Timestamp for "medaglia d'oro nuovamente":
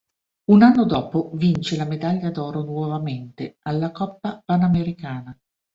1.85-3.57